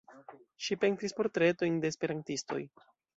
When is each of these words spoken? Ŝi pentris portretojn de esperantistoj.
Ŝi 0.67 0.77
pentris 0.83 1.13
portretojn 1.19 1.75
de 1.83 1.91
esperantistoj. 1.93 2.63